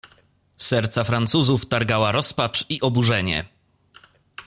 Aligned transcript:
"Serca 0.57 1.03
Francuzów 1.03 1.65
targała 1.65 2.11
rozpacz 2.11 2.65
i 2.69 2.81
oburzenie." 2.81 3.45